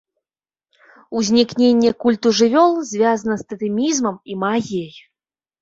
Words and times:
Узнікненне 1.19 1.91
культу 2.05 2.27
жывёл 2.39 2.71
звязана 2.93 3.39
з 3.43 3.47
татэмізмам 3.53 4.15
і 4.33 4.43
магіяй. 4.47 4.93